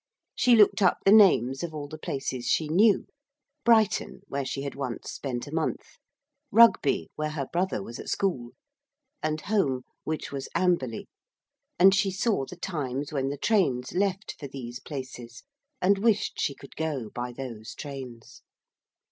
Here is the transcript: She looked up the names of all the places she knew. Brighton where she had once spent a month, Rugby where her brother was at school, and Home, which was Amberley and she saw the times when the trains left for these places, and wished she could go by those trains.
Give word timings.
She 0.33 0.55
looked 0.55 0.81
up 0.81 0.97
the 1.05 1.11
names 1.11 1.61
of 1.61 1.75
all 1.75 1.87
the 1.87 1.99
places 1.99 2.47
she 2.47 2.67
knew. 2.67 3.05
Brighton 3.63 4.21
where 4.27 4.45
she 4.45 4.63
had 4.63 4.73
once 4.73 5.11
spent 5.11 5.45
a 5.45 5.53
month, 5.53 5.99
Rugby 6.51 7.11
where 7.17 7.29
her 7.29 7.45
brother 7.53 7.83
was 7.83 7.99
at 7.99 8.09
school, 8.09 8.53
and 9.21 9.39
Home, 9.41 9.83
which 10.03 10.31
was 10.31 10.49
Amberley 10.55 11.07
and 11.77 11.93
she 11.93 12.09
saw 12.09 12.47
the 12.47 12.55
times 12.55 13.13
when 13.13 13.29
the 13.29 13.37
trains 13.37 13.91
left 13.93 14.35
for 14.39 14.47
these 14.47 14.79
places, 14.79 15.43
and 15.83 15.99
wished 15.99 16.39
she 16.39 16.55
could 16.55 16.75
go 16.75 17.11
by 17.13 17.31
those 17.31 17.75
trains. 17.75 18.41